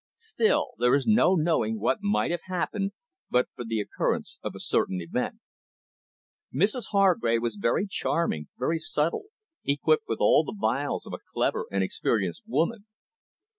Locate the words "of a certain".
4.41-4.99